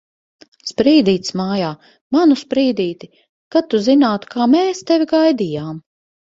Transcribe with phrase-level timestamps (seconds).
[0.69, 1.69] Sprīdītis mājā!
[2.17, 3.11] Manu Sprīdīti!
[3.57, 5.81] Kad tu zinātu, kā mēs tevi gaidījām!